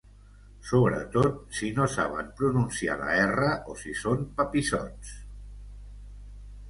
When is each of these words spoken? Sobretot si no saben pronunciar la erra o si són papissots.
Sobretot 0.69 1.35
si 1.57 1.67
no 1.79 1.85
saben 1.95 2.31
pronunciar 2.39 2.97
la 3.03 3.13
erra 3.27 3.51
o 3.75 3.79
si 3.83 3.95
són 4.01 4.25
papissots. 4.41 5.13